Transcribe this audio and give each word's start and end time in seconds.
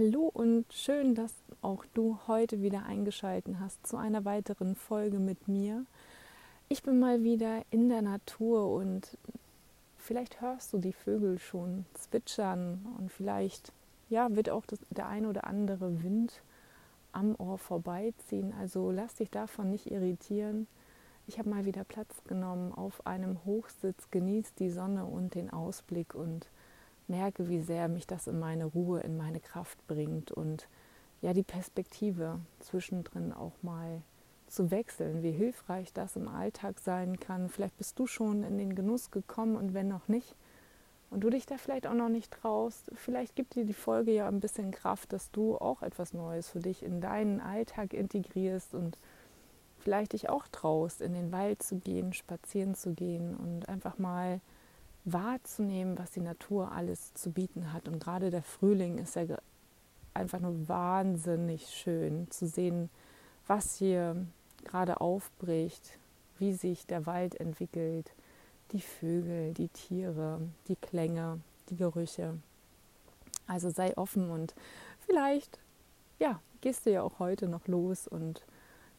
Hallo 0.00 0.30
und 0.32 0.64
schön, 0.72 1.14
dass 1.14 1.34
auch 1.60 1.84
du 1.92 2.18
heute 2.26 2.62
wieder 2.62 2.86
eingeschaltet 2.86 3.56
hast 3.60 3.86
zu 3.86 3.98
einer 3.98 4.24
weiteren 4.24 4.74
Folge 4.74 5.18
mit 5.18 5.46
mir. 5.46 5.84
Ich 6.70 6.82
bin 6.82 6.98
mal 6.98 7.22
wieder 7.22 7.60
in 7.70 7.90
der 7.90 8.00
Natur 8.00 8.72
und 8.72 9.18
vielleicht 9.98 10.40
hörst 10.40 10.72
du 10.72 10.78
die 10.78 10.94
Vögel 10.94 11.38
schon 11.38 11.84
zwitschern 11.92 12.86
und 12.96 13.12
vielleicht 13.12 13.74
ja, 14.08 14.34
wird 14.34 14.48
auch 14.48 14.64
das, 14.64 14.78
der 14.88 15.06
ein 15.06 15.26
oder 15.26 15.46
andere 15.46 16.02
Wind 16.02 16.40
am 17.12 17.34
Ohr 17.38 17.58
vorbeiziehen. 17.58 18.54
Also 18.58 18.90
lass 18.90 19.16
dich 19.16 19.28
davon 19.28 19.70
nicht 19.70 19.90
irritieren. 19.90 20.66
Ich 21.26 21.38
habe 21.38 21.50
mal 21.50 21.66
wieder 21.66 21.84
Platz 21.84 22.24
genommen 22.26 22.72
auf 22.72 23.06
einem 23.06 23.44
Hochsitz, 23.44 24.10
genießt 24.10 24.60
die 24.60 24.70
Sonne 24.70 25.04
und 25.04 25.34
den 25.34 25.50
Ausblick 25.50 26.14
und 26.14 26.48
merke, 27.10 27.48
wie 27.48 27.60
sehr 27.60 27.88
mich 27.88 28.06
das 28.06 28.26
in 28.26 28.38
meine 28.38 28.64
Ruhe, 28.64 29.00
in 29.00 29.16
meine 29.16 29.40
Kraft 29.40 29.86
bringt 29.86 30.30
und 30.30 30.68
ja, 31.20 31.34
die 31.34 31.42
Perspektive 31.42 32.38
zwischendrin 32.60 33.32
auch 33.32 33.52
mal 33.62 34.00
zu 34.46 34.70
wechseln, 34.70 35.22
wie 35.22 35.32
hilfreich 35.32 35.92
das 35.92 36.16
im 36.16 36.28
Alltag 36.28 36.80
sein 36.80 37.20
kann. 37.20 37.48
Vielleicht 37.48 37.76
bist 37.76 37.98
du 37.98 38.06
schon 38.06 38.42
in 38.42 38.56
den 38.56 38.74
Genuss 38.74 39.10
gekommen 39.10 39.56
und 39.56 39.74
wenn 39.74 39.88
noch 39.88 40.08
nicht 40.08 40.34
und 41.10 41.24
du 41.24 41.30
dich 41.30 41.44
da 41.44 41.58
vielleicht 41.58 41.86
auch 41.88 41.94
noch 41.94 42.08
nicht 42.08 42.32
traust, 42.32 42.90
vielleicht 42.94 43.34
gibt 43.34 43.56
dir 43.56 43.64
die 43.64 43.74
Folge 43.74 44.12
ja 44.12 44.28
ein 44.28 44.40
bisschen 44.40 44.70
Kraft, 44.70 45.12
dass 45.12 45.30
du 45.32 45.56
auch 45.56 45.82
etwas 45.82 46.14
Neues 46.14 46.48
für 46.48 46.60
dich 46.60 46.84
in 46.84 47.00
deinen 47.00 47.40
Alltag 47.40 47.92
integrierst 47.92 48.74
und 48.74 48.96
vielleicht 49.78 50.12
dich 50.12 50.28
auch 50.28 50.46
traust, 50.48 51.00
in 51.00 51.14
den 51.14 51.32
Wald 51.32 51.62
zu 51.62 51.76
gehen, 51.76 52.12
spazieren 52.12 52.76
zu 52.76 52.92
gehen 52.94 53.36
und 53.36 53.68
einfach 53.68 53.98
mal 53.98 54.40
wahrzunehmen, 55.04 55.98
was 55.98 56.10
die 56.10 56.20
Natur 56.20 56.72
alles 56.72 57.14
zu 57.14 57.30
bieten 57.30 57.72
hat. 57.72 57.88
Und 57.88 58.00
gerade 58.00 58.30
der 58.30 58.42
Frühling 58.42 58.98
ist 58.98 59.16
ja 59.16 59.24
einfach 60.14 60.40
nur 60.40 60.68
wahnsinnig 60.68 61.68
schön 61.68 62.30
zu 62.30 62.46
sehen, 62.46 62.90
was 63.46 63.76
hier 63.76 64.26
gerade 64.64 65.00
aufbricht, 65.00 65.98
wie 66.38 66.52
sich 66.52 66.86
der 66.86 67.06
Wald 67.06 67.38
entwickelt, 67.40 68.12
die 68.72 68.80
Vögel, 68.80 69.52
die 69.54 69.68
Tiere, 69.68 70.40
die 70.68 70.76
Klänge, 70.76 71.40
die 71.68 71.76
Gerüche. 71.76 72.38
Also 73.46 73.70
sei 73.70 73.96
offen 73.96 74.30
und 74.30 74.54
vielleicht, 75.00 75.58
ja, 76.18 76.40
gehst 76.60 76.86
du 76.86 76.92
ja 76.92 77.02
auch 77.02 77.18
heute 77.18 77.48
noch 77.48 77.66
los 77.66 78.06
und 78.06 78.44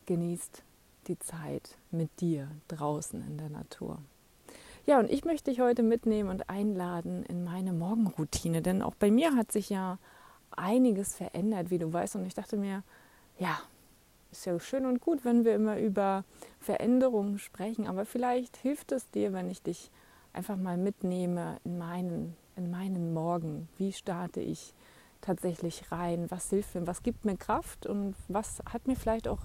genießt 0.07 0.63
die 1.07 1.19
Zeit 1.19 1.77
mit 1.89 2.21
dir 2.21 2.49
draußen 2.67 3.25
in 3.25 3.37
der 3.37 3.49
Natur. 3.49 3.99
Ja, 4.85 4.99
und 4.99 5.11
ich 5.11 5.25
möchte 5.25 5.51
dich 5.51 5.59
heute 5.59 5.83
mitnehmen 5.83 6.29
und 6.29 6.49
einladen 6.49 7.23
in 7.23 7.43
meine 7.43 7.71
Morgenroutine, 7.71 8.61
denn 8.61 8.81
auch 8.81 8.95
bei 8.95 9.11
mir 9.11 9.35
hat 9.35 9.51
sich 9.51 9.69
ja 9.69 9.99
einiges 10.49 11.15
verändert, 11.15 11.69
wie 11.69 11.77
du 11.77 11.91
weißt. 11.93 12.15
Und 12.15 12.25
ich 12.25 12.33
dachte 12.33 12.57
mir, 12.57 12.83
ja, 13.37 13.59
ist 14.31 14.45
ja 14.45 14.59
schön 14.59 14.85
und 14.85 15.01
gut, 15.01 15.23
wenn 15.23 15.45
wir 15.45 15.53
immer 15.53 15.77
über 15.77 16.23
Veränderungen 16.59 17.37
sprechen, 17.37 17.87
aber 17.87 18.05
vielleicht 18.05 18.57
hilft 18.57 18.91
es 18.91 19.09
dir, 19.11 19.33
wenn 19.33 19.49
ich 19.49 19.61
dich 19.61 19.91
einfach 20.33 20.57
mal 20.57 20.77
mitnehme 20.77 21.57
in 21.63 21.77
meinen, 21.77 22.35
in 22.55 22.71
meinen 22.71 23.13
Morgen. 23.13 23.67
Wie 23.77 23.91
starte 23.91 24.39
ich 24.39 24.73
tatsächlich 25.19 25.91
rein? 25.91 26.31
Was 26.31 26.49
hilft 26.49 26.75
mir? 26.75 26.87
Was 26.87 27.03
gibt 27.03 27.25
mir 27.25 27.37
Kraft 27.37 27.85
und 27.85 28.15
was 28.27 28.61
hat 28.71 28.87
mir 28.87 28.95
vielleicht 28.95 29.27
auch 29.27 29.41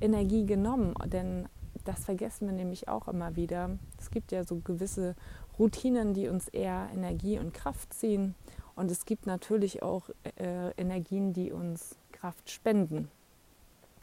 Energie 0.00 0.46
genommen? 0.46 0.94
Denn 1.06 1.48
das 1.84 2.04
vergessen 2.04 2.46
wir 2.46 2.54
nämlich 2.54 2.88
auch 2.88 3.08
immer 3.08 3.36
wieder. 3.36 3.70
Es 3.98 4.10
gibt 4.10 4.32
ja 4.32 4.44
so 4.44 4.56
gewisse 4.56 5.14
Routinen, 5.58 6.14
die 6.14 6.28
uns 6.28 6.48
eher 6.48 6.88
Energie 6.94 7.38
und 7.38 7.54
Kraft 7.54 7.92
ziehen. 7.94 8.34
Und 8.76 8.90
es 8.90 9.04
gibt 9.04 9.26
natürlich 9.26 9.82
auch 9.82 10.08
äh, 10.36 10.70
Energien, 10.76 11.32
die 11.32 11.52
uns 11.52 11.96
Kraft 12.12 12.50
spenden. 12.50 13.08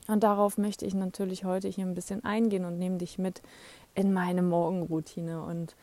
Und 0.07 0.23
darauf 0.23 0.57
möchte 0.57 0.85
ich 0.85 0.93
natürlich 0.93 1.43
heute 1.43 1.67
hier 1.67 1.85
ein 1.85 1.95
bisschen 1.95 2.23
eingehen 2.23 2.65
und 2.65 2.77
nehme 2.77 2.97
dich 2.97 3.17
mit 3.17 3.41
in 3.93 4.13
meine 4.13 4.41
Morgenroutine. 4.41 5.41
Und 5.41 5.75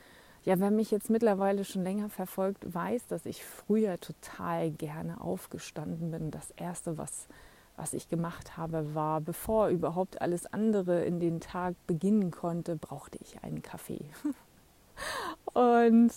ja, 0.45 0.59
wer 0.61 0.71
mich 0.71 0.91
jetzt 0.91 1.11
mittlerweile 1.11 1.65
schon 1.65 1.83
länger 1.83 2.09
verfolgt, 2.09 2.75
weiß, 2.75 3.07
dass 3.07 3.27
ich 3.27 3.45
früher 3.45 4.01
total 4.01 4.71
gerne 4.71 5.21
aufgestanden 5.21 6.11
bin. 6.11 6.31
Das 6.31 6.51
Erste, 6.53 6.97
was 6.97 7.29
was 7.77 7.93
ich 7.93 8.09
gemacht 8.09 8.57
habe, 8.57 8.95
war, 8.95 9.21
bevor 9.21 9.69
überhaupt 9.69 10.21
alles 10.21 10.47
andere 10.47 11.05
in 11.05 11.19
den 11.19 11.41
Tag 11.41 11.75
beginnen 11.87 12.31
konnte, 12.31 12.77
brauchte 12.77 13.19
ich 13.21 13.43
einen 13.43 13.63
Kaffee. 13.63 14.05
Und 15.55 16.13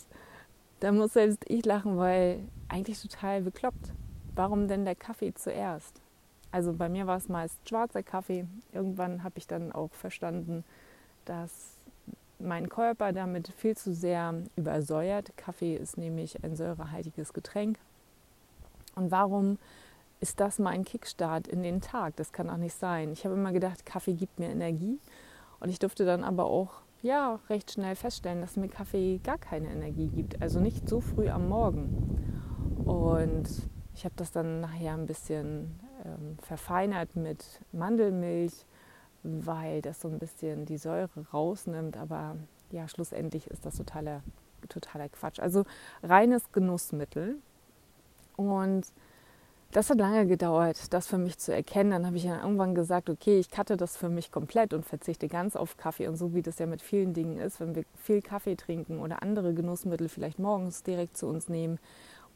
da 0.80 0.92
muss 0.92 1.14
selbst 1.14 1.44
ich 1.48 1.66
lachen, 1.66 1.98
weil 1.98 2.48
eigentlich 2.68 3.02
total 3.02 3.42
bekloppt. 3.42 3.92
Warum 4.36 4.68
denn 4.68 4.86
der 4.86 4.96
Kaffee 4.96 5.34
zuerst? 5.34 6.00
Also 6.52 6.74
bei 6.74 6.90
mir 6.90 7.08
war 7.08 7.18
es 7.18 7.28
meist 7.28 7.68
schwarzer 7.68 8.04
Kaffee. 8.04 8.46
Irgendwann 8.72 9.24
habe 9.24 9.38
ich 9.38 9.48
dann 9.48 9.72
auch 9.72 9.92
verstanden, 9.94 10.64
dass 11.26 11.78
mein 12.40 12.70
Körper 12.70 13.14
damit 13.14 13.48
viel 13.58 13.76
zu 13.76 13.94
sehr 13.94 14.34
übersäuert. 14.56 15.36
Kaffee 15.38 15.76
ist 15.76 15.98
nämlich 15.98 16.44
ein 16.44 16.56
säurehaltiges 16.56 17.34
Getränk. 17.34 17.80
Und 18.96 19.12
warum 19.12 19.58
ist 20.20 20.40
das 20.40 20.60
mein 20.60 20.84
Kickstart 20.84 21.48
in 21.48 21.64
den 21.64 21.82
Tag. 21.82 22.16
Das 22.16 22.32
kann 22.32 22.50
auch 22.50 22.58
nicht 22.58 22.76
sein. 22.76 23.12
Ich 23.12 23.26
habe 23.26 23.36
immer 23.36 23.52
gedacht, 23.52 23.86
Kaffee 23.86 24.14
gibt 24.14 24.40
mir 24.40 24.50
Energie. 24.50 25.00
Und 25.60 25.70
ich 25.70 25.80
durfte 25.80 26.06
dann 26.06 26.24
aber 26.24 26.46
auch 26.46 26.82
ja, 27.02 27.40
recht 27.50 27.72
schnell 27.72 27.96
feststellen, 27.96 28.42
dass 28.42 28.58
mir 28.58 28.70
Kaffee 28.70 29.20
gar 29.24 29.38
keine 29.38 29.70
Energie 29.70 30.08
gibt. 30.08 30.42
Also 30.42 30.60
nicht 30.60 30.90
so 30.90 31.00
früh 31.00 31.30
am 31.30 31.48
Morgen. 31.48 32.20
Und 32.84 33.48
ich 33.94 34.06
habe 34.06 34.16
das 34.16 34.32
dann 34.32 34.62
nachher 34.62 34.94
ein 34.94 35.06
bisschen 35.06 35.80
ähm, 36.06 36.38
verfeinert 36.42 37.16
mit 37.16 37.62
Mandelmilch, 37.72 38.66
weil 39.24 39.82
das 39.82 40.02
so 40.02 40.08
ein 40.08 40.20
bisschen 40.20 40.66
die 40.66 40.78
Säure 40.78 41.28
rausnimmt. 41.32 41.98
Aber 41.98 42.36
ja, 42.72 42.88
schlussendlich 42.88 43.48
ist 43.48 43.66
das 43.66 43.78
totaler, 43.78 44.24
totaler 44.68 45.10
Quatsch. 45.10 45.40
Also 45.40 45.66
reines 46.02 46.52
Genussmittel. 46.52 47.38
Und 48.36 48.92
das 49.78 49.92
hat 49.92 50.00
lange 50.00 50.26
gedauert, 50.26 50.92
das 50.92 51.06
für 51.06 51.20
mich 51.20 51.38
zu 51.38 51.54
erkennen. 51.54 51.92
Dann 51.92 52.08
habe 52.08 52.18
ich 52.18 52.24
ja 52.24 52.42
irgendwann 52.42 52.74
gesagt, 52.74 53.12
okay, 53.12 53.38
ich 53.38 53.52
cutte 53.52 53.78
das 53.78 53.96
für 53.96 54.10
mich 54.10 54.32
komplett 54.32 54.74
und 54.74 54.84
verzichte 54.84 55.28
ganz 55.28 55.56
auf 55.56 55.78
Kaffee. 55.78 56.08
Und 56.08 56.16
so 56.16 56.34
wie 56.34 56.42
das 56.42 56.58
ja 56.58 56.66
mit 56.66 56.82
vielen 56.82 57.14
Dingen 57.14 57.38
ist, 57.38 57.60
wenn 57.60 57.76
wir 57.76 57.84
viel 57.96 58.24
Kaffee 58.24 58.56
trinken 58.56 58.98
oder 58.98 59.22
andere 59.22 59.54
Genussmittel 59.54 60.10
vielleicht 60.10 60.40
morgens 60.40 60.82
direkt 60.82 61.16
zu 61.16 61.28
uns 61.28 61.48
nehmen 61.48 61.78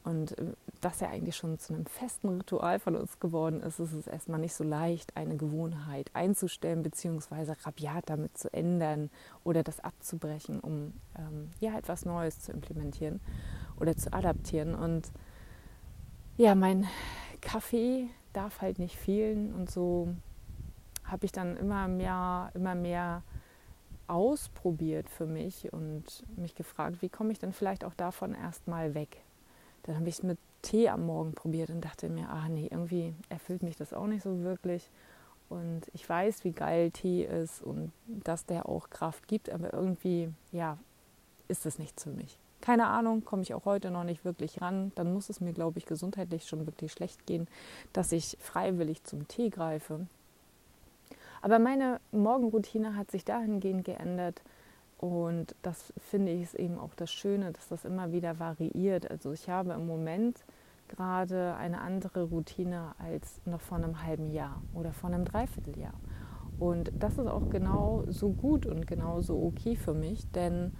und 0.04 0.38
äh, 0.38 0.52
das 0.80 1.00
ja 1.00 1.08
eigentlich 1.08 1.34
schon 1.34 1.58
zu 1.58 1.74
einem 1.74 1.86
festen 1.86 2.28
Ritual 2.28 2.78
von 2.78 2.94
uns 2.94 3.18
geworden 3.18 3.60
ist, 3.60 3.80
ist 3.80 3.92
es 3.92 4.06
erstmal 4.06 4.38
nicht 4.38 4.54
so 4.54 4.62
leicht, 4.62 5.16
eine 5.16 5.36
Gewohnheit 5.36 6.12
einzustellen 6.14 6.84
bzw. 6.84 7.54
rabiat 7.64 8.04
damit 8.08 8.38
zu 8.38 8.54
ändern 8.54 9.10
oder 9.42 9.64
das 9.64 9.80
abzubrechen, 9.80 10.60
um 10.60 10.92
ähm, 11.18 11.50
ja 11.58 11.76
etwas 11.76 12.04
Neues 12.04 12.38
zu 12.38 12.52
implementieren 12.52 13.18
oder 13.80 13.96
zu 13.96 14.12
adaptieren. 14.12 14.76
Und 14.76 15.10
ja, 16.36 16.54
mein 16.54 16.86
Kaffee 17.42 18.08
darf 18.32 18.62
halt 18.62 18.78
nicht 18.78 18.96
fehlen 18.96 19.52
und 19.52 19.70
so 19.70 20.08
habe 21.04 21.26
ich 21.26 21.32
dann 21.32 21.56
immer 21.58 21.88
mehr, 21.88 22.50
immer 22.54 22.74
mehr 22.74 23.22
ausprobiert 24.06 25.10
für 25.10 25.26
mich 25.26 25.72
und 25.72 26.24
mich 26.36 26.54
gefragt, 26.54 27.02
wie 27.02 27.08
komme 27.08 27.32
ich 27.32 27.38
denn 27.38 27.52
vielleicht 27.52 27.84
auch 27.84 27.94
davon 27.94 28.34
erstmal 28.34 28.94
weg. 28.94 29.22
Dann 29.82 29.96
habe 29.96 30.08
ich 30.08 30.16
es 30.16 30.22
mit 30.22 30.38
Tee 30.62 30.88
am 30.88 31.06
Morgen 31.06 31.34
probiert 31.34 31.70
und 31.70 31.84
dachte 31.84 32.08
mir, 32.08 32.28
ah 32.30 32.48
nee, 32.48 32.68
irgendwie 32.70 33.14
erfüllt 33.28 33.62
mich 33.62 33.76
das 33.76 33.92
auch 33.92 34.06
nicht 34.06 34.22
so 34.22 34.42
wirklich. 34.42 34.88
Und 35.48 35.82
ich 35.92 36.08
weiß, 36.08 36.44
wie 36.44 36.52
geil 36.52 36.90
Tee 36.90 37.24
ist 37.24 37.62
und 37.62 37.92
dass 38.06 38.46
der 38.46 38.68
auch 38.68 38.88
Kraft 38.88 39.28
gibt, 39.28 39.50
aber 39.50 39.72
irgendwie, 39.74 40.32
ja, 40.50 40.78
ist 41.48 41.66
es 41.66 41.78
nichts 41.78 42.04
für 42.04 42.10
mich. 42.10 42.38
Keine 42.62 42.86
Ahnung, 42.86 43.24
komme 43.24 43.42
ich 43.42 43.52
auch 43.54 43.64
heute 43.64 43.90
noch 43.90 44.04
nicht 44.04 44.24
wirklich 44.24 44.62
ran. 44.62 44.92
Dann 44.94 45.12
muss 45.12 45.28
es 45.28 45.40
mir, 45.40 45.52
glaube 45.52 45.78
ich, 45.78 45.84
gesundheitlich 45.84 46.46
schon 46.46 46.64
wirklich 46.64 46.92
schlecht 46.92 47.26
gehen, 47.26 47.48
dass 47.92 48.12
ich 48.12 48.38
freiwillig 48.40 49.02
zum 49.04 49.28
Tee 49.28 49.50
greife. 49.50 50.06
Aber 51.42 51.58
meine 51.58 52.00
Morgenroutine 52.12 52.96
hat 52.96 53.10
sich 53.10 53.24
dahingehend 53.24 53.84
geändert. 53.84 54.42
Und 54.98 55.56
das 55.62 55.92
finde 55.98 56.30
ich 56.30 56.42
ist 56.42 56.54
eben 56.54 56.78
auch 56.78 56.94
das 56.94 57.10
Schöne, 57.10 57.52
dass 57.52 57.66
das 57.66 57.84
immer 57.84 58.12
wieder 58.12 58.38
variiert. 58.38 59.10
Also 59.10 59.32
ich 59.32 59.48
habe 59.48 59.72
im 59.72 59.88
Moment 59.88 60.38
gerade 60.86 61.56
eine 61.56 61.80
andere 61.80 62.22
Routine 62.22 62.94
als 62.98 63.40
noch 63.44 63.60
vor 63.60 63.78
einem 63.78 64.04
halben 64.04 64.30
Jahr 64.30 64.62
oder 64.72 64.92
vor 64.92 65.10
einem 65.10 65.24
Dreivierteljahr. 65.24 65.94
Und 66.60 66.92
das 66.96 67.18
ist 67.18 67.26
auch 67.26 67.50
genau 67.50 68.04
so 68.06 68.30
gut 68.30 68.66
und 68.66 68.86
genau 68.86 69.20
so 69.20 69.42
okay 69.42 69.74
für 69.74 69.94
mich, 69.94 70.30
denn 70.30 70.70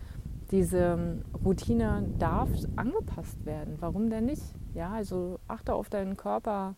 diese 0.53 1.19
Routine 1.45 2.07
darf 2.19 2.51
angepasst 2.77 3.45
werden. 3.47 3.79
Warum 3.81 4.11
denn 4.11 4.27
nicht? 4.27 4.43
Ja, 4.75 4.93
also 4.93 5.41
achte 5.49 5.75
auf 5.75 5.89
deinen 5.89 6.17
Körper. 6.17 6.75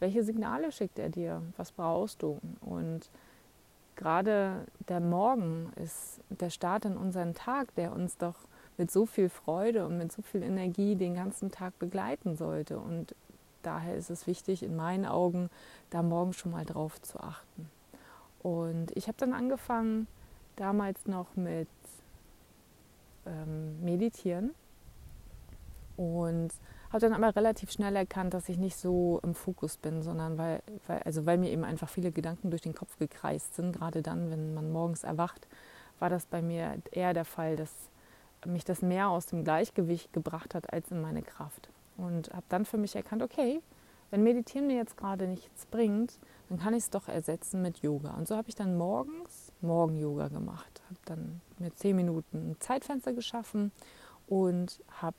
Welche 0.00 0.24
Signale 0.24 0.72
schickt 0.72 0.98
er 0.98 1.10
dir? 1.10 1.42
Was 1.56 1.72
brauchst 1.72 2.22
du? 2.22 2.40
Und 2.60 3.10
gerade 3.96 4.64
der 4.88 5.00
Morgen 5.00 5.70
ist 5.76 6.20
der 6.30 6.50
Start 6.50 6.86
in 6.86 6.96
unseren 6.96 7.34
Tag, 7.34 7.74
der 7.74 7.92
uns 7.92 8.16
doch 8.16 8.36
mit 8.78 8.90
so 8.90 9.04
viel 9.04 9.28
Freude 9.28 9.84
und 9.84 9.98
mit 9.98 10.10
so 10.10 10.22
viel 10.22 10.42
Energie 10.42 10.96
den 10.96 11.14
ganzen 11.14 11.50
Tag 11.50 11.78
begleiten 11.78 12.34
sollte. 12.34 12.78
Und 12.78 13.14
daher 13.62 13.96
ist 13.96 14.08
es 14.08 14.26
wichtig, 14.26 14.62
in 14.62 14.74
meinen 14.74 15.04
Augen, 15.04 15.50
da 15.90 16.02
morgen 16.02 16.32
schon 16.32 16.52
mal 16.52 16.64
drauf 16.64 17.02
zu 17.02 17.20
achten. 17.20 17.68
Und 18.42 18.96
ich 18.96 19.08
habe 19.08 19.18
dann 19.18 19.34
angefangen, 19.34 20.06
damals 20.56 21.06
noch 21.06 21.36
mit 21.36 21.68
ähm, 23.28 23.82
Meditieren 23.84 24.54
und 25.96 26.50
habe 26.90 27.00
dann 27.00 27.12
aber 27.12 27.36
relativ 27.36 27.70
schnell 27.70 27.94
erkannt, 27.96 28.32
dass 28.32 28.48
ich 28.48 28.56
nicht 28.56 28.76
so 28.76 29.20
im 29.22 29.34
Fokus 29.34 29.76
bin, 29.76 30.02
sondern 30.02 30.38
weil, 30.38 30.62
weil, 30.86 31.02
also 31.02 31.26
weil 31.26 31.36
mir 31.36 31.50
eben 31.50 31.64
einfach 31.64 31.88
viele 31.88 32.12
Gedanken 32.12 32.50
durch 32.50 32.62
den 32.62 32.74
Kopf 32.74 32.96
gekreist 32.98 33.54
sind. 33.54 33.72
Gerade 33.72 34.00
dann, 34.00 34.30
wenn 34.30 34.54
man 34.54 34.72
morgens 34.72 35.04
erwacht, 35.04 35.46
war 35.98 36.08
das 36.08 36.24
bei 36.24 36.40
mir 36.40 36.80
eher 36.92 37.12
der 37.12 37.24
Fall, 37.24 37.56
dass 37.56 37.72
mich 38.46 38.64
das 38.64 38.80
mehr 38.80 39.08
aus 39.08 39.26
dem 39.26 39.44
Gleichgewicht 39.44 40.12
gebracht 40.12 40.54
hat 40.54 40.72
als 40.72 40.90
in 40.90 41.00
meine 41.00 41.22
Kraft. 41.22 41.68
Und 41.96 42.30
habe 42.30 42.46
dann 42.48 42.64
für 42.64 42.78
mich 42.78 42.94
erkannt, 42.96 43.22
okay, 43.22 43.60
wenn 44.10 44.22
Meditieren 44.22 44.68
mir 44.68 44.76
jetzt 44.76 44.96
gerade 44.96 45.26
nichts 45.26 45.66
bringt, 45.66 46.18
dann 46.48 46.58
kann 46.58 46.72
ich 46.72 46.84
es 46.84 46.90
doch 46.90 47.08
ersetzen 47.08 47.60
mit 47.60 47.78
Yoga. 47.78 48.14
Und 48.14 48.26
so 48.26 48.36
habe 48.36 48.48
ich 48.48 48.54
dann 48.54 48.78
morgens 48.78 49.47
Morgen-Yoga 49.60 50.28
gemacht. 50.28 50.82
Habe 50.86 51.00
dann 51.04 51.40
mir 51.58 51.74
zehn 51.74 51.96
Minuten 51.96 52.50
ein 52.50 52.56
Zeitfenster 52.60 53.12
geschaffen 53.12 53.72
und 54.26 54.82
habe 55.00 55.16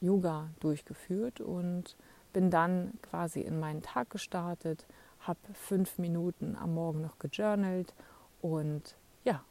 Yoga 0.00 0.48
durchgeführt 0.60 1.40
und 1.40 1.96
bin 2.32 2.50
dann 2.50 2.92
quasi 3.02 3.40
in 3.40 3.58
meinen 3.60 3.82
Tag 3.82 4.10
gestartet, 4.10 4.86
habe 5.20 5.38
fünf 5.52 5.98
Minuten 5.98 6.56
am 6.56 6.74
Morgen 6.74 7.02
noch 7.02 7.18
gejournalt 7.18 7.92
und 8.40 8.96
ja, 9.24 9.42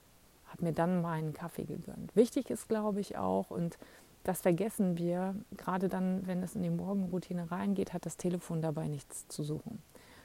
habe 0.47 0.63
mir 0.63 0.73
dann 0.73 1.01
meinen 1.01 1.33
Kaffee 1.33 1.65
gegönnt. 1.65 2.15
Wichtig 2.15 2.49
ist, 2.49 2.67
glaube 2.67 2.99
ich, 2.99 3.17
auch, 3.17 3.51
und 3.51 3.77
das 4.23 4.41
vergessen 4.41 4.97
wir, 4.97 5.35
gerade 5.55 5.89
dann, 5.89 6.25
wenn 6.25 6.43
es 6.43 6.55
in 6.55 6.63
die 6.63 6.69
Morgenroutine 6.69 7.51
reingeht, 7.51 7.93
hat 7.93 8.05
das 8.05 8.17
Telefon 8.17 8.61
dabei 8.61 8.87
nichts 8.87 9.27
zu 9.27 9.43
suchen. 9.43 9.81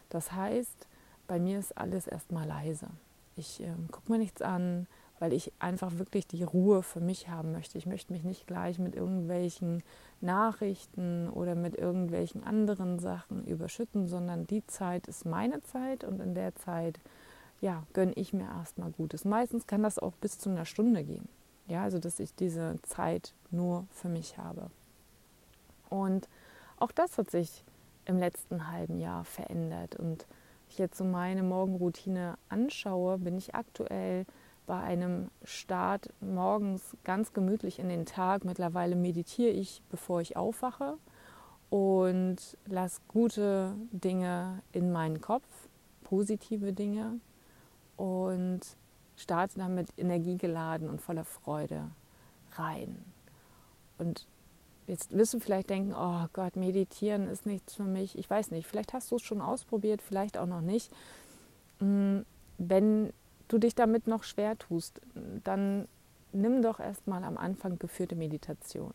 Das 0.09 0.33
heißt, 0.33 0.89
bei 1.27 1.39
mir 1.39 1.59
ist 1.59 1.77
alles 1.77 2.07
erstmal 2.07 2.47
leise. 2.47 2.89
Ich 3.37 3.61
äh, 3.61 3.73
gucke 3.91 4.13
mir 4.13 4.19
nichts 4.19 4.43
an, 4.43 4.87
weil 5.19 5.33
ich 5.33 5.53
einfach 5.59 5.99
wirklich 5.99 6.27
die 6.27 6.43
Ruhe 6.43 6.83
für 6.83 7.01
mich 7.01 7.29
haben 7.29 7.53
möchte. 7.53 7.79
Ich 7.79 7.87
möchte 7.87 8.13
mich 8.13 8.25
nicht 8.25 8.47
gleich 8.47 8.79
mit 8.79 8.95
irgendwelchen 8.95 9.83
Nachrichten 10.21 11.29
oder 11.29 11.55
mit 11.55 11.77
irgendwelchen 11.77 12.45
anderen 12.45 12.99
Sachen 12.99 13.47
überschütten, 13.47 14.07
sondern 14.07 14.47
die 14.47 14.67
Zeit 14.67 15.07
ist 15.07 15.25
meine 15.25 15.63
Zeit 15.63 16.05
und 16.05 16.21
in 16.21 16.35
der 16.35 16.55
Zeit 16.57 16.99
ja, 17.61 17.85
gönne 17.93 18.13
ich 18.15 18.33
mir 18.33 18.45
erstmal 18.45 18.91
Gutes. 18.91 19.25
Meistens 19.25 19.67
kann 19.67 19.83
das 19.83 19.99
auch 19.99 20.13
bis 20.21 20.39
zu 20.39 20.51
einer 20.51 20.67
Stunde 20.67 21.05
gehen. 21.05 21.29
Ja, 21.67 21.83
also 21.83 21.99
dass 21.99 22.21
ich 22.21 22.35
diese 22.35 22.77
Zeit 22.83 23.33
nur 23.51 23.87
für 23.91 24.09
mich 24.09 24.37
habe. 24.37 24.71
Und 25.89 26.29
auch 26.79 26.93
das 26.93 27.17
hat 27.17 27.31
sich 27.31 27.65
im 28.05 28.19
letzten 28.19 28.71
halben 28.71 28.99
Jahr 28.99 29.25
verändert. 29.25 29.97
Und 29.97 30.27
ich 30.75 30.79
jetzt 30.79 30.99
so 30.99 31.05
meine 31.05 31.45
Morgenroutine 31.45 32.37
anschaue, 32.49 33.19
bin 33.19 33.39
ich 33.39 33.55
aktuell 33.55 34.27
bei 34.67 34.81
einem 34.81 35.31
Start 35.45 36.13
morgens 36.21 36.97
ganz 37.05 37.33
gemütlich 37.33 37.79
in 37.79 37.89
den 37.89 38.07
Tag. 38.07 38.45
Mittlerweile 38.45 38.97
meditiere 38.97 39.53
ich, 39.53 39.83
bevor 39.89 40.21
ich 40.21 40.37
aufwache 40.37 40.99
und 41.71 42.39
lasse 42.67 43.01
gute 43.07 43.77
Dinge 43.93 44.63
in 44.73 44.91
meinen 44.91 45.21
Kopf, 45.21 45.47
positive 46.03 46.73
Dinge 46.73 47.21
und 47.97 48.61
starte 49.17 49.59
damit 49.59 49.89
energiegeladen 49.97 50.89
und 50.89 51.01
voller 51.01 51.25
Freude 51.25 51.91
rein. 52.57 53.05
Und 53.99 54.27
jetzt 54.87 55.17
wirst 55.17 55.35
du 55.35 55.41
vielleicht 55.41 55.71
denken, 55.71 55.95
oh 55.97 56.27
Gott, 56.33 56.57
meditieren 56.57 57.29
ist 57.29 57.47
nichts 57.47 57.75
für 57.75 57.85
mich. 57.85 58.19
Ich 58.19 58.29
weiß 58.29 58.51
nicht, 58.51 58.67
vielleicht 58.67 58.93
hast 58.93 59.11
du 59.11 59.17
es 59.17 59.23
schon 59.23 59.41
ausprobiert, 59.41 60.03
vielleicht 60.03 60.39
auch 60.39 60.47
noch 60.47 60.61
nicht. 60.61 60.91
Hm, 61.79 62.25
wenn 62.59 63.13
du 63.49 63.59
dich 63.59 63.75
damit 63.75 64.07
noch 64.07 64.25
schwer 64.25 64.59
tust, 64.59 65.01
dann 65.43 65.89
nimm 66.33 66.63
doch 66.63 66.81
erstmal 66.81 67.25
am 67.25 67.37
Anfang 67.37 67.79
geführte 67.79 68.17
Meditation. 68.17 68.93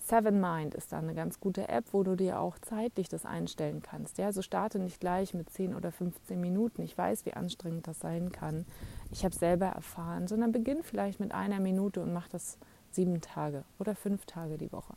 Seven 0.00 0.40
Mind 0.40 0.74
ist 0.74 0.92
da 0.92 0.98
eine 0.98 1.14
ganz 1.14 1.38
gute 1.38 1.68
App, 1.68 1.84
wo 1.92 2.02
du 2.02 2.14
dir 2.14 2.40
auch 2.40 2.58
zeitlich 2.60 3.08
das 3.08 3.26
einstellen 3.26 3.82
kannst. 3.82 4.16
Ja, 4.16 4.26
also 4.26 4.40
starte 4.42 4.78
nicht 4.78 5.00
gleich 5.00 5.34
mit 5.34 5.50
10 5.50 5.74
oder 5.74 5.92
15 5.92 6.40
Minuten. 6.40 6.82
Ich 6.82 6.96
weiß, 6.96 7.26
wie 7.26 7.34
anstrengend 7.34 7.86
das 7.86 8.00
sein 8.00 8.32
kann. 8.32 8.64
Ich 9.10 9.24
habe 9.24 9.34
selber 9.34 9.66
erfahren, 9.66 10.26
sondern 10.26 10.52
beginn 10.52 10.82
vielleicht 10.82 11.20
mit 11.20 11.32
einer 11.32 11.60
Minute 11.60 12.00
und 12.00 12.12
mach 12.12 12.28
das 12.28 12.58
sieben 12.90 13.20
Tage 13.20 13.64
oder 13.78 13.94
fünf 13.94 14.24
Tage 14.24 14.56
die 14.56 14.72
Woche. 14.72 14.94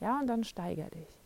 Ja, 0.00 0.18
und 0.20 0.26
dann 0.26 0.44
steiger 0.44 0.88
dich. 0.90 1.20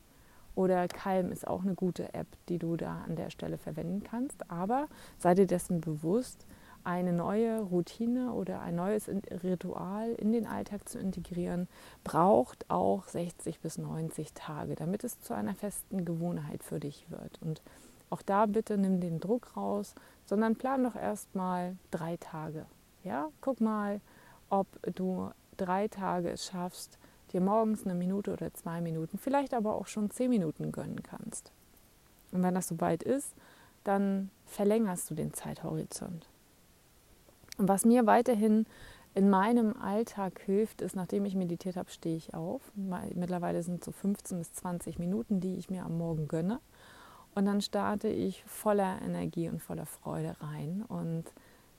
Oder 0.54 0.86
Calm 0.86 1.32
ist 1.32 1.46
auch 1.46 1.62
eine 1.62 1.74
gute 1.74 2.14
App, 2.14 2.28
die 2.48 2.58
du 2.58 2.76
da 2.76 3.02
an 3.06 3.16
der 3.16 3.30
Stelle 3.30 3.58
verwenden 3.58 4.04
kannst. 4.04 4.50
Aber 4.50 4.86
sei 5.18 5.34
dir 5.34 5.46
dessen 5.46 5.80
bewusst, 5.80 6.46
eine 6.84 7.12
neue 7.12 7.60
Routine 7.60 8.32
oder 8.32 8.60
ein 8.60 8.76
neues 8.76 9.08
Ritual 9.42 10.12
in 10.12 10.32
den 10.32 10.46
Alltag 10.46 10.88
zu 10.88 10.98
integrieren, 10.98 11.66
braucht 12.04 12.70
auch 12.70 13.08
60 13.08 13.60
bis 13.60 13.78
90 13.78 14.34
Tage, 14.34 14.74
damit 14.74 15.02
es 15.02 15.18
zu 15.20 15.34
einer 15.34 15.54
festen 15.54 16.04
Gewohnheit 16.04 16.62
für 16.62 16.78
dich 16.78 17.06
wird. 17.10 17.40
Und 17.40 17.62
auch 18.10 18.22
da 18.22 18.46
bitte 18.46 18.76
nimm 18.76 19.00
den 19.00 19.18
Druck 19.18 19.56
raus, 19.56 19.94
sondern 20.26 20.56
plan 20.56 20.84
doch 20.84 20.94
erstmal 20.94 21.76
drei 21.90 22.18
Tage. 22.18 22.66
Ja, 23.02 23.30
guck 23.40 23.60
mal, 23.60 24.00
ob 24.50 24.66
du 24.94 25.30
drei 25.56 25.88
Tage 25.88 26.30
es 26.30 26.46
schaffst, 26.46 26.98
dir 27.34 27.41
morgens 27.41 27.84
eine 27.84 27.94
Minute 27.94 28.32
oder 28.32 28.53
zwei 28.55 28.81
Minuten, 28.81 29.19
vielleicht 29.19 29.55
aber 29.55 29.74
auch 29.74 29.86
schon 29.86 30.10
zehn 30.10 30.31
Minuten 30.31 30.72
gönnen 30.72 31.03
kannst. 31.03 31.53
Und 32.32 32.43
wenn 32.43 32.55
das 32.55 32.69
soweit 32.69 33.03
ist, 33.03 33.34
dann 33.84 34.31
verlängerst 34.46 35.10
du 35.10 35.14
den 35.14 35.32
Zeithorizont. 35.34 36.29
Und 37.58 37.69
was 37.69 37.84
mir 37.84 38.06
weiterhin 38.06 38.67
in 39.14 39.31
meinem 39.31 39.76
Alltag 39.81 40.41
hilft, 40.44 40.82
ist, 40.82 40.96
nachdem 40.96 41.24
ich 41.24 41.36
meditiert 41.36 41.76
habe, 41.76 41.91
stehe 41.91 42.17
ich 42.17 42.34
auf. 42.34 42.60
Mittlerweile 42.74 43.62
sind 43.62 43.81
es 43.81 43.84
so 43.84 43.93
15 43.93 44.38
bis 44.38 44.53
20 44.55 44.98
Minuten, 44.98 45.41
die 45.41 45.56
ich 45.56 45.70
mir 45.70 45.84
am 45.84 45.98
Morgen 45.98 46.26
gönne. 46.26 46.60
Und 47.34 47.46
dann 47.46 47.60
starte 47.60 48.08
ich 48.08 48.44
voller 48.44 49.00
Energie 49.03 49.48
und 49.48 49.62
voller 49.62 49.86
Freude 49.86 50.36
rein. 50.41 50.84
Und 50.88 51.24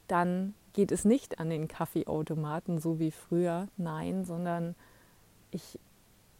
dann 0.07 0.53
geht 0.73 0.91
es 0.91 1.03
nicht 1.03 1.39
an 1.39 1.49
den 1.49 1.67
Kaffeeautomaten, 1.67 2.79
so 2.79 2.99
wie 2.99 3.11
früher, 3.11 3.67
nein, 3.77 4.23
sondern 4.23 4.75
ich 5.51 5.79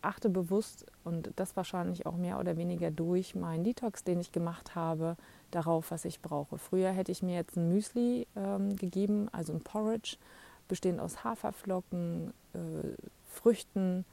achte 0.01 0.29
bewusst 0.29 0.85
und 1.03 1.31
das 1.35 1.55
wahrscheinlich 1.55 2.05
auch 2.05 2.15
mehr 2.15 2.39
oder 2.39 2.57
weniger 2.57 2.91
durch 2.91 3.35
meinen 3.35 3.63
Detox, 3.63 4.03
den 4.03 4.19
ich 4.19 4.31
gemacht 4.31 4.75
habe, 4.75 5.17
darauf, 5.51 5.91
was 5.91 6.05
ich 6.05 6.21
brauche. 6.21 6.57
Früher 6.57 6.91
hätte 6.91 7.12
ich 7.12 7.24
mir 7.24 7.35
jetzt 7.35 7.57
ein 7.57 7.69
Müsli 7.69 8.27
ähm, 8.35 8.75
gegeben, 8.75 9.29
also 9.31 9.53
ein 9.53 9.62
Porridge, 9.62 10.17
bestehend 10.67 11.00
aus 11.00 11.24
Haferflocken, 11.24 12.33
äh, 12.53 12.57
Früchten 13.27 14.05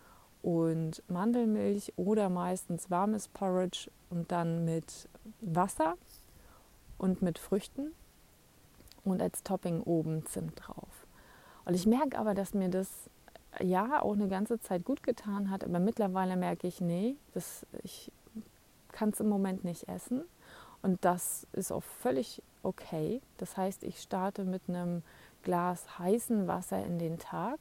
und 0.43 1.03
Mandelmilch 1.09 1.93
oder 1.97 2.29
meistens 2.29 2.91
warmes 2.91 3.29
Porridge 3.29 3.91
und 4.11 4.33
dann 4.33 4.65
mit 4.65 5.09
Wasser 5.41 5.95
und 6.99 7.23
mit 7.23 7.39
Früchten 7.39 7.93
und 9.05 9.23
als 9.23 9.43
Topping 9.43 9.83
oben 9.83 10.27
Zimt 10.27 10.55
drauf. 10.57 11.07
Und 11.65 11.75
ich 11.75 11.87
merke 11.87 12.19
aber, 12.19 12.35
dass 12.35 12.55
mir 12.55 12.69
das 12.69 12.89
ja 13.61 14.03
auch 14.03 14.15
eine 14.15 14.29
ganze 14.29 14.61
Zeit 14.61 14.85
gut 14.85 15.03
getan 15.03 15.51
hat, 15.51 15.65
aber 15.65 15.79
mittlerweile 15.79 16.37
merke 16.37 16.67
ich, 16.67 16.81
nee, 16.81 17.17
das, 17.35 17.67
ich 17.83 18.11
kann 18.93 19.11
es 19.11 19.21
im 19.21 19.29
Moment 19.29 19.65
nicht 19.65 19.89
essen. 19.89 20.23
Und 20.83 21.05
das 21.05 21.47
ist 21.53 21.71
auch 21.73 21.83
völlig 21.83 22.43
okay. 22.63 23.21
Das 23.39 23.57
heißt, 23.57 23.85
ich 23.85 24.01
starte 24.01 24.45
mit 24.45 24.63
einem 24.69 25.03
Glas 25.43 25.99
heißen 25.99 26.47
Wasser 26.49 26.85
in 26.85 26.99
den 26.99 27.19
Tag. 27.19 27.59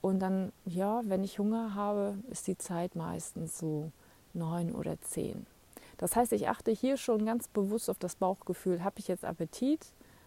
Und 0.00 0.20
dann, 0.20 0.52
ja, 0.66 1.00
wenn 1.04 1.24
ich 1.24 1.38
Hunger 1.38 1.74
habe, 1.74 2.18
ist 2.30 2.46
die 2.46 2.58
Zeit 2.58 2.94
meistens 2.94 3.58
so 3.58 3.90
neun 4.34 4.74
oder 4.74 5.00
zehn. 5.00 5.46
Das 5.96 6.16
heißt, 6.16 6.32
ich 6.32 6.48
achte 6.48 6.70
hier 6.70 6.96
schon 6.96 7.24
ganz 7.24 7.48
bewusst 7.48 7.88
auf 7.88 7.98
das 7.98 8.16
Bauchgefühl. 8.16 8.84
Habe 8.84 8.98
ich 8.98 9.08
jetzt 9.08 9.24
Appetit? 9.24 9.86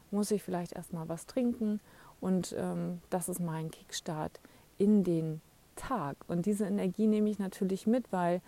Muss 0.09 0.31
ich 0.31 0.41
vielleicht 0.41 0.73
erstmal 0.73 1.07
was 1.09 1.25
trinken? 1.25 1.79
Und 2.19 2.55
ähm, 2.57 3.01
das 3.09 3.29
ist 3.29 3.39
mein 3.39 3.69
Kickstart 3.69 4.39
in 4.77 5.03
den 5.03 5.41
Tag. 5.75 6.17
Und 6.27 6.45
diese 6.45 6.65
Energie 6.65 7.07
nehme 7.07 7.29
ich 7.29 7.39
natürlich 7.39 7.87
mit, 7.87 8.11
weil 8.11 8.41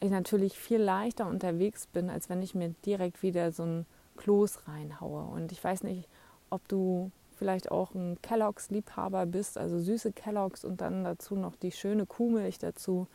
ich 0.00 0.10
natürlich 0.10 0.58
viel 0.58 0.80
leichter 0.80 1.26
unterwegs 1.26 1.86
bin, 1.86 2.08
als 2.08 2.28
wenn 2.28 2.42
ich 2.42 2.54
mir 2.54 2.74
direkt 2.86 3.22
wieder 3.22 3.52
so 3.52 3.64
ein 3.64 3.86
Kloß 4.16 4.68
reinhaue. 4.68 5.24
Und 5.24 5.52
ich 5.52 5.62
weiß 5.62 5.82
nicht, 5.82 6.08
ob 6.48 6.66
du 6.68 7.10
vielleicht 7.36 7.70
auch 7.70 7.94
ein 7.94 8.18
Kelloggs-Liebhaber 8.22 9.26
bist, 9.26 9.56
also 9.56 9.78
süße 9.78 10.12
Kelloggs 10.12 10.64
und 10.64 10.80
dann 10.80 11.04
dazu 11.04 11.34
noch 11.36 11.56
die 11.56 11.72
schöne 11.72 12.06
Kuhmilch 12.06 12.58
dazu. 12.58 13.06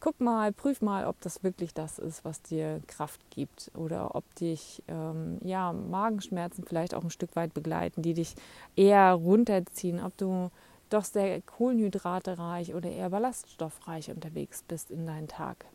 Guck 0.00 0.20
mal, 0.20 0.52
prüf 0.52 0.80
mal, 0.80 1.06
ob 1.06 1.20
das 1.20 1.42
wirklich 1.42 1.74
das 1.74 1.98
ist, 1.98 2.24
was 2.24 2.40
dir 2.40 2.80
Kraft 2.86 3.20
gibt 3.30 3.70
oder 3.76 4.14
ob 4.14 4.24
dich 4.36 4.82
ähm, 4.88 5.38
ja, 5.42 5.72
Magenschmerzen 5.72 6.64
vielleicht 6.64 6.94
auch 6.94 7.02
ein 7.02 7.10
Stück 7.10 7.34
weit 7.36 7.52
begleiten, 7.52 8.00
die 8.00 8.14
dich 8.14 8.36
eher 8.76 9.12
runterziehen, 9.12 10.00
ob 10.00 10.16
du 10.16 10.50
doch 10.88 11.04
sehr 11.04 11.40
kohlenhydratereich 11.42 12.74
oder 12.74 12.90
eher 12.90 13.10
ballaststoffreich 13.10 14.10
unterwegs 14.10 14.62
bist 14.62 14.90
in 14.90 15.06
deinen 15.06 15.28
Tag. 15.28 15.66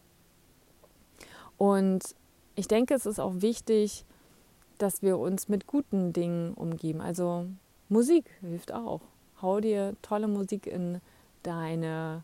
Und 1.58 2.16
ich 2.56 2.68
denke, 2.68 2.94
es 2.94 3.06
ist 3.06 3.20
auch 3.20 3.36
wichtig, 3.42 4.06
dass 4.78 5.02
wir 5.02 5.18
uns 5.18 5.48
mit 5.50 5.68
guten 5.68 6.14
Dingen 6.14 6.54
umgeben. 6.54 7.02
Also 7.02 7.46
Musik 7.90 8.26
hilft 8.42 8.74
auch. 8.74 9.02
Hau 9.42 9.60
dir 9.60 9.96
tolle 10.02 10.28
Musik 10.28 10.68
in 10.68 11.00
deine 11.44 12.24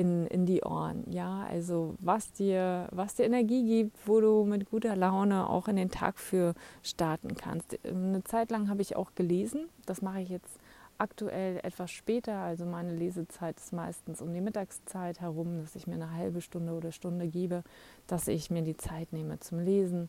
in, 0.00 0.26
in 0.28 0.46
die 0.46 0.62
Ohren. 0.62 1.04
Ja, 1.10 1.46
also 1.50 1.94
was 1.98 2.32
dir, 2.32 2.88
was 2.90 3.16
dir 3.16 3.26
Energie 3.26 3.62
gibt, 3.64 4.08
wo 4.08 4.20
du 4.22 4.44
mit 4.44 4.70
guter 4.70 4.96
Laune 4.96 5.48
auch 5.48 5.68
in 5.68 5.76
den 5.76 5.90
Tag 5.90 6.18
für 6.18 6.54
starten 6.82 7.34
kannst. 7.34 7.78
Eine 7.84 8.24
Zeit 8.24 8.50
lang 8.50 8.70
habe 8.70 8.80
ich 8.80 8.96
auch 8.96 9.14
gelesen. 9.14 9.68
Das 9.84 10.00
mache 10.00 10.22
ich 10.22 10.30
jetzt 10.30 10.58
aktuell 11.00 11.58
etwas 11.62 11.90
später. 11.90 12.36
Also 12.36 12.66
meine 12.66 12.94
Lesezeit 12.94 13.58
ist 13.58 13.72
meistens 13.72 14.20
um 14.20 14.32
die 14.32 14.40
Mittagszeit 14.40 15.20
herum, 15.20 15.60
dass 15.60 15.74
ich 15.74 15.86
mir 15.86 15.94
eine 15.94 16.12
halbe 16.12 16.40
Stunde 16.40 16.72
oder 16.72 16.92
Stunde 16.92 17.28
gebe, 17.28 17.64
dass 18.06 18.28
ich 18.28 18.50
mir 18.50 18.62
die 18.62 18.76
Zeit 18.76 19.12
nehme 19.12 19.40
zum 19.40 19.60
Lesen 19.60 20.08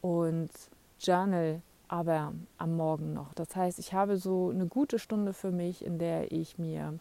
und 0.00 0.50
Journal 0.98 1.62
aber 1.88 2.32
am 2.56 2.76
Morgen 2.76 3.12
noch. 3.14 3.34
Das 3.34 3.56
heißt, 3.56 3.80
ich 3.80 3.92
habe 3.92 4.16
so 4.16 4.50
eine 4.50 4.66
gute 4.66 5.00
Stunde 5.00 5.32
für 5.32 5.50
mich, 5.50 5.84
in 5.84 5.98
der 5.98 6.30
ich 6.30 6.56
mir 6.56 6.98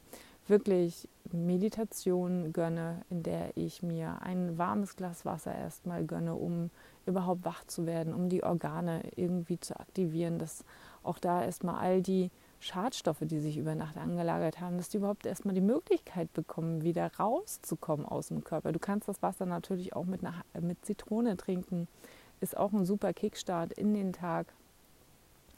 wirklich 0.48 1.08
Meditation 1.32 2.52
gönne, 2.54 3.04
in 3.12 3.22
der 3.22 3.56
ich 3.56 3.84
mir 3.84 4.22
ein 4.24 4.58
warmes 4.58 4.96
Glas 4.96 5.26
Wasser 5.26 5.54
erstmal 5.54 6.06
gönne, 6.06 6.34
um 6.34 6.72
überhaupt 7.06 7.46
wach 7.46 7.64
zu 7.66 7.86
werden, 7.86 8.16
um 8.16 8.30
die 8.30 8.44
Organe 8.44 9.04
irgendwie 9.16 9.60
zu 9.60 9.80
aktivieren, 9.80 10.40
dass 10.40 10.66
auch 11.04 11.20
da 11.20 11.44
erstmal 11.44 11.76
all 11.76 12.02
die 12.02 12.32
Schadstoffe, 12.60 13.22
die 13.22 13.40
sich 13.40 13.58
über 13.58 13.76
Nacht 13.76 13.98
angelagert 13.98 14.60
haben, 14.60 14.78
dass 14.78 14.90
die 14.90 14.98
überhaupt 14.98 15.26
erstmal 15.26 15.56
die 15.56 15.62
Möglichkeit 15.62 16.34
bekommen, 16.34 16.84
wieder 16.84 17.12
rauszukommen 17.18 18.06
aus 18.06 18.28
dem 18.28 18.44
Körper. 18.44 18.72
Du 18.72 18.80
kannst 18.80 19.08
das 19.08 19.22
Wasser 19.22 19.46
natürlich 19.46 19.96
auch 19.96 20.06
mit, 20.06 20.22
einer, 20.24 20.44
mit 20.60 20.86
Zitrone 20.86 21.38
trinken, 21.38 21.88
ist 22.42 22.58
auch 22.58 22.74
ein 22.74 22.86
super 22.86 23.14
Kickstart 23.14 23.74
in 23.74 23.94
den 23.94 24.12
Tag. 24.12 24.54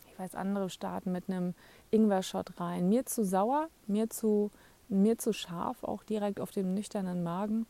Ich 0.07 0.19
weiß, 0.19 0.35
andere 0.35 0.69
starten 0.69 1.11
mit 1.11 1.27
einem 1.27 1.55
Ingwer-Shot 1.89 2.59
rein. 2.59 2.89
Mir 2.89 3.05
zu 3.05 3.25
sauer, 3.25 3.69
mir 3.87 4.09
zu, 4.09 4.51
mir 4.87 5.17
zu 5.17 5.33
scharf, 5.33 5.83
auch 5.83 6.03
direkt 6.03 6.39
auf 6.39 6.51
dem 6.51 6.73
nüchternen 6.73 7.23
Magen. 7.23 7.65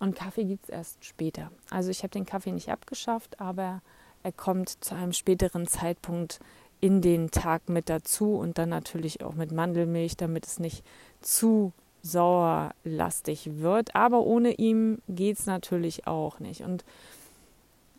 Und 0.00 0.16
Kaffee 0.16 0.44
gibt 0.44 0.64
es 0.64 0.70
erst 0.70 1.04
später. 1.04 1.50
Also 1.70 1.90
ich 1.90 2.02
habe 2.02 2.10
den 2.10 2.26
Kaffee 2.26 2.52
nicht 2.52 2.70
abgeschafft, 2.70 3.40
aber 3.40 3.80
er 4.24 4.32
kommt 4.32 4.82
zu 4.82 4.94
einem 4.94 5.12
späteren 5.12 5.66
Zeitpunkt 5.66 6.40
in 6.84 7.00
den 7.00 7.30
Tag 7.30 7.70
mit 7.70 7.88
dazu 7.88 8.34
und 8.34 8.58
dann 8.58 8.68
natürlich 8.68 9.24
auch 9.24 9.32
mit 9.32 9.52
Mandelmilch, 9.52 10.18
damit 10.18 10.44
es 10.44 10.58
nicht 10.58 10.84
zu 11.22 11.72
sauerlastig 12.02 13.58
wird. 13.58 13.94
Aber 13.94 14.20
ohne 14.20 14.52
ihm 14.52 14.98
geht 15.08 15.38
es 15.38 15.46
natürlich 15.46 16.06
auch 16.06 16.40
nicht. 16.40 16.60
Und 16.60 16.84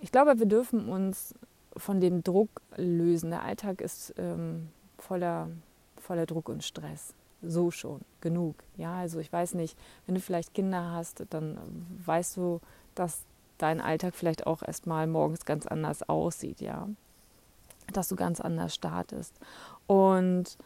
ich 0.01 0.11
glaube, 0.11 0.37
wir 0.37 0.45
dürfen 0.45 0.87
uns 0.87 1.33
von 1.75 1.99
dem 1.99 2.23
Druck 2.23 2.61
lösen. 2.75 3.31
Der 3.31 3.41
Alltag 3.41 3.81
ist 3.81 4.13
ähm, 4.19 4.67
voller, 4.99 5.49
voller 5.99 6.27
Druck 6.27 6.47
und 6.47 6.63
Stress. 6.63 7.15
So 7.41 7.71
schon, 7.71 8.01
genug. 8.21 8.53
Ja, 8.77 8.99
also 8.99 9.17
ich 9.17 9.33
weiß 9.33 9.55
nicht, 9.55 9.75
wenn 10.05 10.13
du 10.13 10.21
vielleicht 10.21 10.53
Kinder 10.53 10.91
hast, 10.91 11.25
dann 11.31 11.57
weißt 12.05 12.37
du, 12.37 12.61
dass 12.93 13.23
dein 13.57 13.81
Alltag 13.81 14.13
vielleicht 14.13 14.45
auch 14.45 14.61
erstmal 14.61 15.07
morgens 15.07 15.43
ganz 15.43 15.65
anders 15.65 16.07
aussieht, 16.07 16.61
ja 16.61 16.87
dass 17.93 18.07
du 18.07 18.15
ganz 18.15 18.39
anders 18.39 18.73
startest. 18.73 19.33
Und 19.87 20.57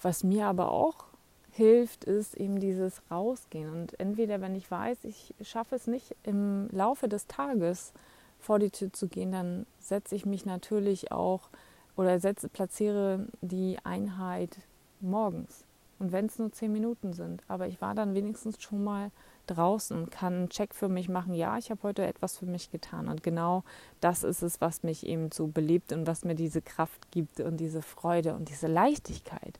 was 0.00 0.24
mir 0.24 0.46
aber 0.46 0.70
auch 0.70 1.04
hilft, 1.50 2.04
ist 2.04 2.34
eben 2.34 2.60
dieses 2.60 3.02
Rausgehen. 3.10 3.70
Und 3.70 3.98
entweder, 4.00 4.40
wenn 4.40 4.54
ich 4.54 4.70
weiß, 4.70 5.04
ich 5.04 5.34
schaffe 5.42 5.76
es 5.76 5.86
nicht 5.86 6.16
im 6.22 6.68
Laufe 6.70 7.08
des 7.08 7.26
Tages 7.26 7.92
vor 8.40 8.58
die 8.58 8.70
Tür 8.70 8.92
zu 8.92 9.06
gehen, 9.08 9.32
dann 9.32 9.66
setze 9.78 10.14
ich 10.14 10.26
mich 10.26 10.44
natürlich 10.46 11.12
auch 11.12 11.50
oder 11.96 12.18
setze, 12.18 12.48
platziere 12.48 13.26
die 13.42 13.78
Einheit 13.84 14.56
morgens. 15.00 15.64
Und 15.98 16.10
wenn 16.10 16.26
es 16.26 16.38
nur 16.38 16.50
zehn 16.50 16.72
Minuten 16.72 17.12
sind, 17.12 17.42
aber 17.48 17.68
ich 17.68 17.80
war 17.80 17.94
dann 17.94 18.14
wenigstens 18.14 18.60
schon 18.60 18.82
mal 18.82 19.10
draußen, 19.46 20.10
kann 20.10 20.34
einen 20.34 20.48
Check 20.48 20.74
für 20.74 20.88
mich 20.88 21.08
machen, 21.08 21.34
ja, 21.34 21.58
ich 21.58 21.70
habe 21.70 21.82
heute 21.82 22.06
etwas 22.06 22.38
für 22.38 22.46
mich 22.46 22.70
getan. 22.70 23.08
Und 23.08 23.22
genau 23.22 23.64
das 24.00 24.22
ist 24.22 24.42
es, 24.42 24.60
was 24.60 24.82
mich 24.82 25.06
eben 25.06 25.30
so 25.32 25.46
belebt 25.46 25.92
und 25.92 26.06
was 26.06 26.24
mir 26.24 26.34
diese 26.34 26.62
Kraft 26.62 27.10
gibt 27.10 27.40
und 27.40 27.58
diese 27.58 27.82
Freude 27.82 28.34
und 28.34 28.48
diese 28.48 28.68
Leichtigkeit. 28.68 29.58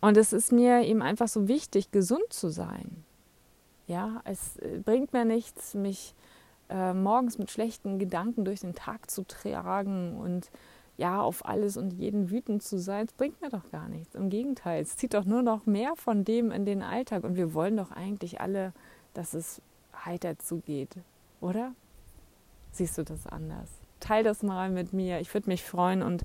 Und 0.00 0.16
es 0.16 0.32
ist 0.32 0.52
mir 0.52 0.82
eben 0.82 1.02
einfach 1.02 1.28
so 1.28 1.48
wichtig, 1.48 1.90
gesund 1.90 2.30
zu 2.30 2.48
sein. 2.48 3.04
Ja, 3.86 4.20
es 4.24 4.56
äh, 4.58 4.80
bringt 4.84 5.12
mir 5.12 5.24
nichts, 5.24 5.74
mich 5.74 6.14
äh, 6.68 6.92
morgens 6.92 7.38
mit 7.38 7.50
schlechten 7.50 7.98
Gedanken 7.98 8.44
durch 8.44 8.60
den 8.60 8.74
Tag 8.74 9.10
zu 9.10 9.24
tragen 9.24 10.16
und 10.16 10.50
ja, 10.96 11.20
auf 11.20 11.44
alles 11.44 11.76
und 11.76 11.92
jeden 11.92 12.30
wütend 12.30 12.62
zu 12.62 12.78
sein, 12.78 13.06
bringt 13.18 13.40
mir 13.42 13.50
doch 13.50 13.70
gar 13.70 13.88
nichts. 13.88 14.14
Im 14.14 14.30
Gegenteil, 14.30 14.82
es 14.82 14.96
zieht 14.96 15.14
doch 15.14 15.24
nur 15.24 15.42
noch 15.42 15.66
mehr 15.66 15.94
von 15.94 16.24
dem 16.24 16.50
in 16.50 16.64
den 16.64 16.82
Alltag. 16.82 17.24
Und 17.24 17.36
wir 17.36 17.52
wollen 17.52 17.76
doch 17.76 17.90
eigentlich 17.90 18.40
alle 18.40 18.72
dass 19.16 19.34
es 19.34 19.60
heiter 20.04 20.38
zugeht, 20.38 20.96
oder? 21.40 21.72
Siehst 22.72 22.98
du 22.98 23.02
das 23.02 23.26
anders? 23.26 23.70
Teil 24.00 24.24
das 24.24 24.42
mal 24.42 24.70
mit 24.70 24.92
mir. 24.92 25.20
Ich 25.20 25.32
würde 25.32 25.48
mich 25.48 25.64
freuen 25.64 26.02
und 26.02 26.24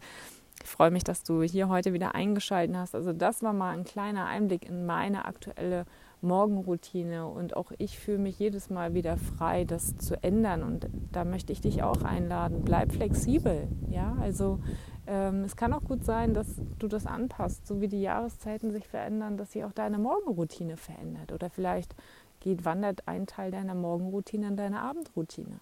ich 0.63 0.69
freue 0.69 0.91
mich, 0.91 1.03
dass 1.03 1.23
du 1.23 1.41
hier 1.41 1.69
heute 1.69 1.93
wieder 1.93 2.13
eingeschaltet 2.13 2.75
hast. 2.75 2.93
Also 2.93 3.13
das 3.13 3.41
war 3.41 3.53
mal 3.53 3.71
ein 3.71 3.83
kleiner 3.83 4.25
Einblick 4.25 4.67
in 4.67 4.85
meine 4.85 5.25
aktuelle 5.25 5.85
Morgenroutine 6.21 7.25
und 7.25 7.55
auch 7.55 7.71
ich 7.77 7.97
fühle 7.97 8.19
mich 8.19 8.37
jedes 8.37 8.69
Mal 8.69 8.93
wieder 8.93 9.17
frei, 9.17 9.65
das 9.65 9.97
zu 9.97 10.21
ändern 10.23 10.61
und 10.61 10.87
da 11.11 11.25
möchte 11.25 11.51
ich 11.51 11.61
dich 11.61 11.81
auch 11.81 12.03
einladen. 12.03 12.61
Bleib 12.63 12.91
flexibel, 12.91 13.67
ja. 13.89 14.15
Also 14.19 14.59
ähm, 15.07 15.43
es 15.43 15.55
kann 15.55 15.73
auch 15.73 15.83
gut 15.83 16.05
sein, 16.05 16.33
dass 16.33 16.61
du 16.77 16.87
das 16.87 17.07
anpasst, 17.07 17.65
so 17.65 17.81
wie 17.81 17.87
die 17.87 18.01
Jahreszeiten 18.01 18.71
sich 18.71 18.87
verändern, 18.87 19.37
dass 19.37 19.53
sich 19.53 19.63
auch 19.63 19.73
deine 19.73 19.97
Morgenroutine 19.97 20.77
verändert 20.77 21.31
oder 21.31 21.49
vielleicht 21.49 21.95
geht, 22.41 22.65
wandert 22.65 23.07
ein 23.07 23.25
Teil 23.25 23.51
deiner 23.51 23.75
Morgenroutine 23.75 24.47
in 24.47 24.57
deine 24.57 24.81
Abendroutine. 24.81 25.59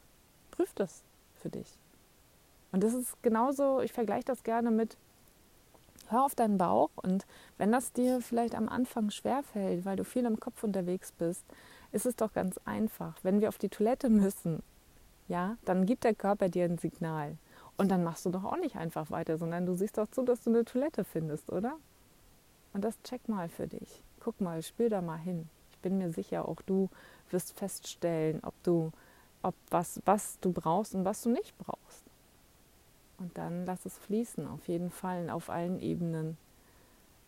Prüf 0.49 0.73
das 0.73 1.03
für 1.35 1.49
dich. 1.49 1.77
Und 2.71 2.83
das 2.83 2.93
ist 2.93 3.21
genauso, 3.21 3.81
ich 3.81 3.93
vergleiche 3.93 4.25
das 4.25 4.43
gerne 4.43 4.71
mit, 4.71 4.97
hör 6.09 6.25
auf 6.25 6.35
deinen 6.35 6.57
Bauch 6.57 6.89
und 6.95 7.25
wenn 7.57 7.71
das 7.71 7.93
dir 7.93 8.21
vielleicht 8.21 8.55
am 8.55 8.69
Anfang 8.69 9.11
schwerfällt, 9.11 9.85
weil 9.85 9.95
du 9.95 10.03
viel 10.03 10.25
im 10.25 10.39
Kopf 10.39 10.63
unterwegs 10.63 11.11
bist, 11.11 11.45
ist 11.91 12.05
es 12.05 12.15
doch 12.15 12.33
ganz 12.33 12.59
einfach. 12.65 13.15
Wenn 13.23 13.41
wir 13.41 13.49
auf 13.49 13.57
die 13.57 13.69
Toilette 13.69 14.09
müssen, 14.09 14.63
ja, 15.27 15.57
dann 15.65 15.85
gibt 15.85 16.03
der 16.03 16.15
Körper 16.15 16.49
dir 16.49 16.65
ein 16.65 16.77
Signal. 16.77 17.37
Und 17.77 17.89
dann 17.89 18.03
machst 18.03 18.25
du 18.25 18.29
doch 18.29 18.43
auch 18.43 18.57
nicht 18.57 18.75
einfach 18.75 19.09
weiter, 19.09 19.37
sondern 19.37 19.65
du 19.65 19.73
siehst 19.73 19.97
doch 19.97 20.09
zu, 20.09 20.23
dass 20.23 20.43
du 20.43 20.49
eine 20.49 20.65
Toilette 20.65 21.03
findest, 21.03 21.51
oder? 21.51 21.77
Und 22.73 22.83
das 22.83 23.01
check 23.03 23.29
mal 23.29 23.47
für 23.47 23.67
dich. 23.67 24.03
Guck 24.19 24.41
mal, 24.41 24.61
spür 24.61 24.89
da 24.89 25.01
mal 25.01 25.17
hin 25.17 25.49
bin 25.81 25.97
mir 25.97 26.11
sicher, 26.11 26.47
auch 26.47 26.61
du 26.61 26.89
wirst 27.31 27.57
feststellen, 27.57 28.39
ob 28.43 28.53
du, 28.63 28.91
ob 29.41 29.55
was, 29.69 30.01
was 30.05 30.39
du 30.39 30.51
brauchst 30.51 30.95
und 30.95 31.05
was 31.05 31.21
du 31.21 31.29
nicht 31.29 31.57
brauchst. 31.57 32.05
Und 33.17 33.37
dann 33.37 33.65
lass 33.65 33.85
es 33.85 33.97
fließen, 33.97 34.47
auf 34.47 34.67
jeden 34.67 34.89
Fall, 34.89 35.29
auf 35.29 35.49
allen 35.49 35.79
Ebenen, 35.79 36.37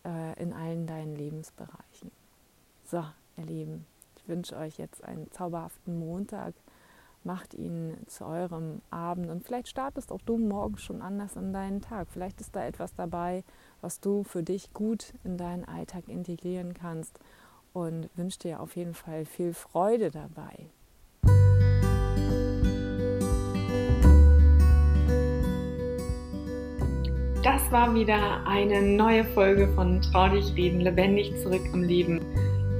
äh, 0.04 0.40
in 0.40 0.52
allen 0.52 0.86
deinen 0.86 1.14
Lebensbereichen. 1.14 2.10
So, 2.84 3.04
ihr 3.36 3.44
Lieben, 3.44 3.86
ich 4.16 4.28
wünsche 4.28 4.56
euch 4.56 4.78
jetzt 4.78 5.04
einen 5.04 5.30
zauberhaften 5.30 5.98
Montag. 5.98 6.54
Macht 7.24 7.54
ihn 7.54 7.96
zu 8.08 8.24
eurem 8.24 8.82
Abend 8.90 9.30
und 9.30 9.44
vielleicht 9.44 9.68
startest 9.68 10.10
auch 10.10 10.20
du 10.22 10.38
morgen 10.38 10.78
schon 10.78 11.02
anders 11.02 11.36
in 11.36 11.52
deinen 11.52 11.80
Tag. 11.80 12.08
Vielleicht 12.10 12.40
ist 12.40 12.56
da 12.56 12.64
etwas 12.64 12.94
dabei, 12.96 13.44
was 13.80 14.00
du 14.00 14.24
für 14.24 14.42
dich 14.42 14.72
gut 14.72 15.14
in 15.22 15.36
deinen 15.36 15.64
Alltag 15.64 16.08
integrieren 16.08 16.74
kannst 16.74 17.20
und 17.72 18.08
wünsche 18.16 18.38
dir 18.38 18.60
auf 18.60 18.76
jeden 18.76 18.94
Fall 18.94 19.24
viel 19.24 19.54
Freude 19.54 20.10
dabei. 20.10 20.70
Das 27.42 27.72
war 27.72 27.92
wieder 27.92 28.46
eine 28.46 28.80
neue 28.80 29.24
Folge 29.24 29.66
von 29.74 30.00
Trau 30.00 30.28
dich 30.28 30.54
reden, 30.54 30.80
lebendig 30.80 31.32
zurück 31.42 31.62
im 31.72 31.82
Leben. 31.82 32.20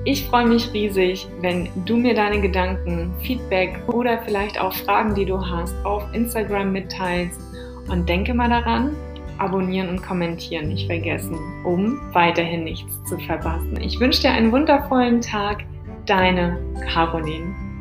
Ich 0.05 0.25
freue 0.27 0.47
mich 0.47 0.73
riesig, 0.73 1.27
wenn 1.41 1.69
du 1.85 1.97
mir 1.97 2.15
deine 2.15 2.41
Gedanken, 2.41 3.13
Feedback 3.23 3.81
oder 3.89 4.23
vielleicht 4.23 4.61
auch 4.61 4.73
Fragen, 4.73 5.15
die 5.15 5.25
du 5.25 5.45
hast, 5.45 5.75
auf 5.85 6.05
Instagram 6.13 6.73
mitteilst. 6.73 7.41
Und 7.89 8.09
denke 8.09 8.35
mal 8.35 8.49
daran, 8.49 8.97
abonnieren 9.43 9.89
und 9.89 10.03
kommentieren 10.03 10.69
nicht 10.69 10.87
vergessen, 10.87 11.37
um 11.65 12.01
weiterhin 12.13 12.65
nichts 12.65 13.03
zu 13.05 13.19
verpassen. 13.19 13.81
Ich 13.81 13.99
wünsche 14.01 14.23
dir 14.23 14.31
einen 14.31 14.53
wundervollen 14.53 15.21
Tag. 15.21 15.65
Deine 16.07 16.59
Caroline. 16.93 17.72